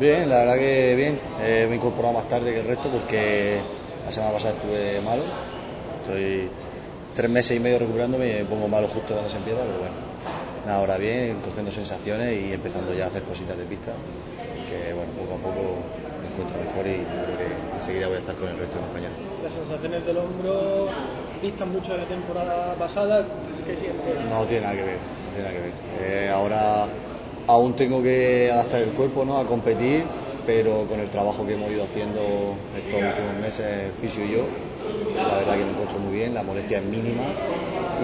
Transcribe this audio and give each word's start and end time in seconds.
Bien, 0.00 0.30
la 0.30 0.38
verdad 0.38 0.56
que 0.56 0.94
bien. 0.96 1.18
Eh, 1.42 1.66
me 1.68 1.74
he 1.74 1.76
incorporado 1.76 2.14
más 2.14 2.26
tarde 2.26 2.54
que 2.54 2.60
el 2.60 2.66
resto 2.66 2.88
porque 2.88 3.58
la 4.06 4.10
semana 4.10 4.32
pasada 4.32 4.54
estuve 4.54 4.98
malo. 5.02 5.22
Estoy 6.00 6.48
tres 7.14 7.28
meses 7.30 7.54
y 7.58 7.60
medio 7.60 7.80
recuperándome 7.80 8.30
y 8.30 8.34
me 8.38 8.44
pongo 8.46 8.66
malo 8.66 8.88
justo 8.88 9.12
cuando 9.12 9.30
se 9.30 9.36
empieza, 9.36 9.60
pero 9.60 9.78
bueno. 9.78 9.92
Ahora 10.74 10.96
bien, 10.96 11.36
cogiendo 11.44 11.70
sensaciones 11.70 12.32
y 12.32 12.50
empezando 12.54 12.94
ya 12.94 13.04
a 13.04 13.08
hacer 13.08 13.24
cositas 13.24 13.58
de 13.58 13.64
pista. 13.64 13.92
Que 14.70 14.94
bueno, 14.94 15.12
poco 15.20 15.34
a 15.34 15.36
poco 15.36 15.76
me 16.22 16.28
encuentro 16.32 16.56
mejor 16.64 16.86
y 16.86 17.04
creo 17.04 17.36
que 17.36 17.76
enseguida 17.76 18.06
voy 18.08 18.16
a 18.16 18.20
estar 18.20 18.34
con 18.36 18.48
el 18.48 18.56
resto 18.56 18.76
de 18.76 18.80
compañeros. 18.80 19.16
Las 19.44 19.52
sensaciones 19.52 20.06
del 20.06 20.16
hombro 20.16 20.88
distan 21.42 21.72
mucho 21.72 21.92
de 21.92 21.98
la 21.98 22.06
temporada 22.06 22.74
pasada. 22.76 23.26
¿Qué 23.66 23.76
sientes? 23.76 24.16
No 24.30 24.46
tiene 24.46 24.62
nada 24.62 24.76
que 24.76 24.82
ver, 24.82 24.96
no 24.96 25.28
tiene 25.34 25.44
nada 25.44 25.52
que 25.52 25.60
ver. 25.60 25.72
Eh, 26.00 26.30
ahora 26.32 26.69
aún 27.60 27.74
tengo 27.74 28.02
que 28.02 28.50
adaptar 28.50 28.82
el 28.82 28.90
cuerpo 28.90 29.24
¿no? 29.24 29.38
a 29.38 29.46
competir, 29.46 30.04
pero 30.46 30.86
con 30.88 30.98
el 31.00 31.10
trabajo 31.10 31.46
que 31.46 31.54
hemos 31.54 31.70
ido 31.70 31.84
haciendo 31.84 32.56
estos 32.76 33.02
últimos 33.02 33.36
meses, 33.40 33.92
Fisio 34.00 34.24
y 34.24 34.32
yo, 34.32 34.44
la 35.16 35.36
verdad 35.38 35.52
que 35.54 35.64
me 35.64 35.70
encuentro 35.70 35.98
muy 35.98 36.14
bien, 36.14 36.34
la 36.34 36.42
molestia 36.42 36.78
es 36.78 36.84
mínima 36.84 37.24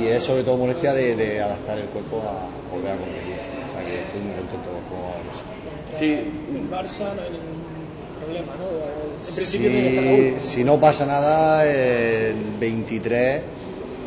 y 0.00 0.06
es 0.06 0.22
sobre 0.22 0.42
todo 0.42 0.56
molestia 0.56 0.94
de, 0.94 1.16
de 1.16 1.40
adaptar 1.40 1.78
el 1.78 1.86
cuerpo 1.86 2.22
a 2.22 2.74
volver 2.74 2.92
a 2.92 2.96
competir. 2.96 3.36
O 3.68 3.72
sea 3.72 3.84
que 3.84 4.02
estoy 4.02 4.20
muy 4.20 4.34
contento 4.36 4.70
con 4.70 4.82
cómo 4.88 5.02
va 5.08 5.18
la 5.18 5.30
cosa. 5.30 5.44
Sí. 5.98 6.12
El 6.12 6.70
Barça 6.70 7.14
no 7.14 7.22
hay 7.22 7.30
ningún 7.30 7.62
problema, 8.20 8.52
¿no? 8.56 8.66
En 9.28 9.34
principio 9.34 9.70
tiene 9.70 9.90
que 9.90 10.28
estar 10.28 10.40
Si, 10.40 10.54
si 10.56 10.64
no 10.64 10.80
pasa 10.80 11.06
nada, 11.06 11.66
el 11.66 12.36
23 12.58 13.42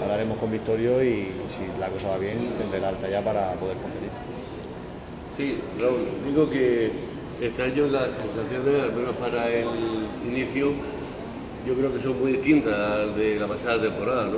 hablaremos 0.02 0.38
con 0.38 0.52
Victorio 0.52 1.04
y 1.04 1.32
si 1.49 1.80
la 1.80 1.90
cosa 1.90 2.09
va 2.09 2.18
bien, 2.18 2.54
tendré 2.57 2.80
la 2.80 2.90
alta 2.90 3.09
ya 3.09 3.21
para 3.23 3.54
poder 3.54 3.77
competir. 3.77 4.05
Sí, 5.38 5.57
Raúl, 5.81 5.99
digo 6.25 6.49
que 6.49 6.91
este 7.41 7.62
año 7.62 7.88
las 7.88 8.07
sensaciones, 8.16 8.81
al 8.81 8.93
menos 8.93 9.15
para 9.18 9.49
el 9.49 9.68
inicio, 10.26 10.71
yo 11.68 11.73
creo 11.73 11.91
que 11.91 12.01
son 12.01 12.20
muy 12.21 12.34
distintas 12.34 13.15
de 13.18 13.35
la 13.35 13.48
pasada 13.48 13.82
temporada, 13.82 14.26
¿no? 14.27 14.37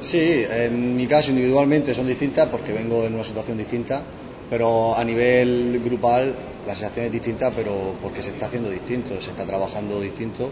Sí, 0.00 0.44
en 0.48 0.96
mi 0.96 1.06
caso 1.06 1.30
individualmente 1.30 1.94
son 1.94 2.06
distintas 2.06 2.48
porque 2.48 2.72
vengo 2.72 3.04
en 3.04 3.14
una 3.14 3.24
situación 3.24 3.58
distinta, 3.58 4.02
pero 4.48 4.96
a 4.96 5.04
nivel 5.04 5.80
grupal 5.84 6.34
la 6.66 6.74
sensación 6.74 7.06
es 7.06 7.12
distinta, 7.12 7.50
pero 7.50 7.94
porque 8.02 8.22
se 8.22 8.30
está 8.30 8.46
haciendo 8.46 8.70
distinto, 8.70 9.20
se 9.20 9.30
está 9.30 9.44
trabajando 9.44 10.00
distinto 10.00 10.50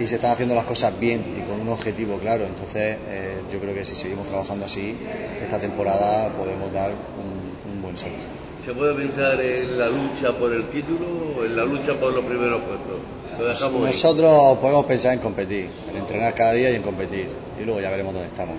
y 0.00 0.06
se 0.06 0.16
están 0.16 0.32
haciendo 0.32 0.54
las 0.54 0.64
cosas 0.64 0.98
bien 0.98 1.22
y 1.38 1.42
con 1.42 1.60
un 1.60 1.68
objetivo 1.68 2.18
claro. 2.18 2.46
Entonces, 2.46 2.96
eh, 3.06 3.36
yo 3.52 3.60
creo 3.60 3.74
que 3.74 3.84
si 3.84 3.94
seguimos 3.94 4.28
trabajando 4.28 4.64
así, 4.64 4.94
esta 5.42 5.60
temporada 5.60 6.30
podemos 6.30 6.72
dar 6.72 6.92
un, 6.92 7.72
un 7.72 7.82
buen 7.82 7.96
salto. 7.96 8.43
¿Se 8.64 8.72
puede 8.72 8.94
pensar 8.94 9.40
en 9.40 9.78
la 9.78 9.88
lucha 9.88 10.32
por 10.38 10.52
el 10.52 10.64
título 10.68 11.06
o 11.38 11.44
en 11.44 11.56
la 11.56 11.64
lucha 11.64 11.94
por 11.94 12.12
los 12.14 12.24
primeros 12.24 12.62
puestos? 12.62 13.60
Lo 13.70 13.76
ahí. 13.78 13.92
Nosotros 13.92 14.58
podemos 14.58 14.84
pensar 14.86 15.12
en 15.14 15.18
competir, 15.18 15.68
en 15.90 15.96
entrenar 15.98 16.34
cada 16.34 16.52
día 16.54 16.70
y 16.70 16.76
en 16.76 16.82
competir. 16.82 17.28
Y 17.60 17.64
luego 17.64 17.80
ya 17.80 17.90
veremos 17.90 18.14
dónde 18.14 18.28
estamos. 18.28 18.56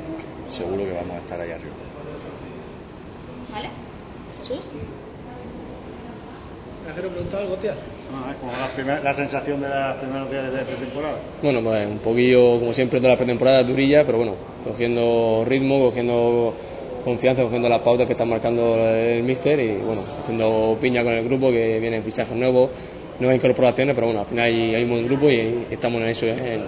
Seguro 0.50 0.84
que 0.84 0.92
vamos 0.92 1.12
a 1.12 1.18
estar 1.18 1.40
ahí 1.42 1.52
arriba. 1.52 1.74
¿Vale? 3.52 3.70
¿Jesús? 4.42 4.66
¿Quiero 6.94 7.10
preguntar 7.10 7.42
algo, 7.42 7.56
tía? 7.56 7.74
Ah, 8.14 8.34
como 8.40 8.52
la, 8.52 8.68
primer- 8.68 9.04
la 9.04 9.14
sensación 9.14 9.60
de 9.60 9.68
los 9.68 9.98
primeros 9.98 10.30
días 10.30 10.54
de 10.54 10.60
pretemporada. 10.62 11.18
Bueno, 11.42 11.62
pues 11.64 11.88
un 11.88 11.98
poquillo, 11.98 12.60
como 12.60 12.74
siempre, 12.74 13.00
toda 13.00 13.14
la 13.14 13.18
pretemporada 13.18 13.64
durilla, 13.64 14.06
pero 14.06 14.20
bueno, 14.20 14.36
cogiendo 14.64 15.44
ritmo, 15.48 15.80
cogiendo 15.86 16.54
confianza, 17.06 17.44
cogiendo 17.44 17.70
las 17.70 17.82
pautas 17.82 18.06
que 18.08 18.14
está 18.14 18.26
marcando 18.26 18.76
el 18.76 19.24
míster 19.24 19.60
y 19.60 19.78
bueno, 19.78 20.02
haciendo 20.02 20.78
piña 20.82 21.04
con 21.04 21.14
el 21.14 21.24
grupo 21.24 21.52
que 21.52 21.80
vienen 21.80 22.04
fichajes 22.04 22.36
nuevos, 22.36 22.72
nuevas 23.20 23.38
incorporaciones, 23.38 23.96
pero 23.96 24.08
bueno, 24.08 24.22
al 24.22 24.26
final 24.26 24.46
hay, 24.46 24.76
hay 24.76 24.84
un 24.84 24.90
buen 24.90 25.06
grupo 25.06 25.30
y 25.30 25.68
estamos 25.70 26.02
en 26.02 26.08
eso, 26.08 26.26
en 26.26 26.64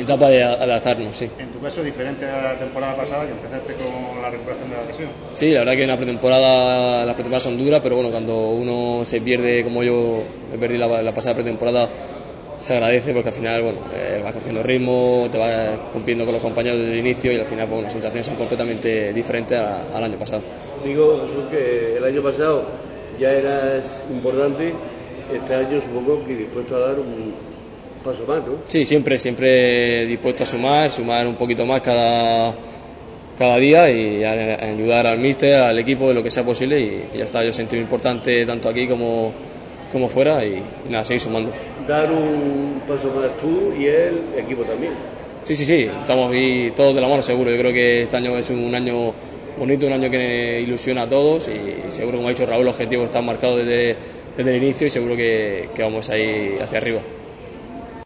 etapa 0.00 0.28
de 0.28 0.42
adaptarnos, 0.42 1.16
sí. 1.16 1.28
En 1.38 1.48
tu 1.48 1.60
caso, 1.60 1.82
diferente 1.82 2.24
a 2.26 2.54
la 2.54 2.58
temporada 2.58 2.96
pasada, 2.96 3.26
que 3.26 3.32
empezaste 3.32 3.74
con 3.74 4.22
la 4.22 4.30
recuperación 4.30 4.70
de 4.70 4.76
la 4.76 4.84
lesión. 4.84 5.08
Sí, 5.32 5.50
la 5.52 5.60
verdad 5.60 5.72
que 5.74 5.82
en 5.82 5.88
la 5.88 5.96
pretemporada, 5.96 7.04
las 7.04 7.14
pretemporadas 7.14 7.42
son 7.42 7.58
duras, 7.58 7.80
pero 7.82 7.96
bueno, 7.96 8.10
cuando 8.10 8.50
uno 8.50 9.04
se 9.04 9.20
pierde 9.20 9.62
como 9.64 9.82
yo 9.82 10.22
me 10.50 10.58
perdí 10.58 10.78
la, 10.78 11.02
la 11.02 11.12
pasada 11.12 11.34
pretemporada, 11.34 11.88
se 12.60 12.74
agradece 12.74 13.12
porque 13.12 13.28
al 13.28 13.34
final, 13.34 13.62
bueno, 13.62 13.78
eh, 13.92 14.20
vas 14.22 14.32
cogiendo 14.32 14.62
ritmo, 14.62 15.28
te 15.30 15.38
vas 15.38 15.78
compitiendo 15.92 16.24
con 16.24 16.34
los 16.34 16.42
compañeros 16.42 16.78
desde 16.78 16.92
el 16.92 16.98
inicio 16.98 17.32
y 17.32 17.38
al 17.38 17.46
final, 17.46 17.68
pues, 17.68 17.82
las 17.84 17.92
sensaciones 17.92 18.26
son 18.26 18.36
completamente 18.36 19.12
diferentes 19.12 19.58
a- 19.58 19.96
al 19.96 20.04
año 20.04 20.18
pasado. 20.18 20.42
Digo, 20.84 21.20
Jesús, 21.26 21.44
que 21.50 21.96
el 21.96 22.04
año 22.04 22.22
pasado 22.22 22.64
ya 23.18 23.32
eras 23.32 24.04
importante, 24.10 24.72
este 25.32 25.54
año 25.54 25.80
supongo 25.80 26.24
que 26.24 26.34
dispuesto 26.36 26.76
a 26.76 26.80
dar 26.80 26.98
un 26.98 27.34
paso 28.04 28.24
más, 28.26 28.38
¿no? 28.46 28.58
Sí, 28.68 28.84
siempre, 28.84 29.18
siempre 29.18 30.06
dispuesto 30.06 30.42
a 30.42 30.46
sumar, 30.46 30.90
sumar 30.90 31.26
un 31.26 31.36
poquito 31.36 31.64
más 31.66 31.80
cada, 31.82 32.54
cada 33.38 33.56
día 33.58 33.90
y 33.90 34.24
a, 34.24 34.32
a 34.32 34.64
ayudar 34.72 35.06
al 35.06 35.18
míster, 35.18 35.54
al 35.54 35.78
equipo, 35.78 36.08
de 36.08 36.14
lo 36.14 36.22
que 36.22 36.30
sea 36.30 36.44
posible 36.44 36.80
y, 36.80 37.10
y 37.14 37.18
ya 37.18 37.24
está, 37.24 37.44
yo 37.44 37.52
sentí 37.52 37.76
importante 37.76 38.44
tanto 38.46 38.68
aquí 38.68 38.86
como, 38.88 39.32
como 39.92 40.08
fuera 40.08 40.44
y, 40.44 40.62
y 40.86 40.90
nada, 40.90 41.04
seguir 41.04 41.20
sumando. 41.20 41.52
Dar 41.86 42.10
un 42.12 42.80
paso 42.86 43.08
más 43.14 43.30
tú 43.40 43.72
y 43.78 43.86
el 43.86 44.20
equipo 44.36 44.62
también. 44.62 44.92
Sí, 45.44 45.56
sí, 45.56 45.64
sí, 45.64 45.88
estamos 46.00 46.32
ahí 46.32 46.72
todos 46.76 46.94
de 46.94 47.00
la 47.00 47.08
mano 47.08 47.22
seguro, 47.22 47.50
yo 47.50 47.58
creo 47.58 47.72
que 47.72 48.02
este 48.02 48.16
año 48.16 48.36
es 48.36 48.50
un 48.50 48.74
año 48.74 49.14
bonito, 49.58 49.86
un 49.86 49.92
año 49.92 50.10
que 50.10 50.60
ilusiona 50.60 51.02
a 51.02 51.08
todos 51.08 51.48
y 51.48 51.90
seguro, 51.90 52.18
como 52.18 52.28
ha 52.28 52.32
dicho 52.32 52.46
Raúl, 52.46 52.64
los 52.64 52.74
objetivos 52.74 53.06
están 53.06 53.24
marcados 53.24 53.58
desde, 53.58 53.96
desde 54.36 54.56
el 54.56 54.62
inicio 54.62 54.86
y 54.86 54.90
seguro 54.90 55.16
que, 55.16 55.70
que 55.74 55.82
vamos 55.82 56.10
a 56.10 56.18
ir 56.18 56.62
hacia 56.62 56.78
arriba. 56.78 57.00